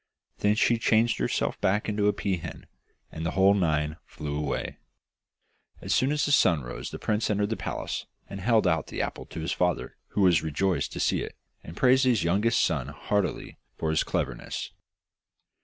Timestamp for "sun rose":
6.31-6.89